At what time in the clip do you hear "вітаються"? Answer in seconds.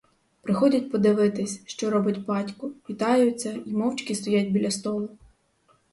2.89-3.51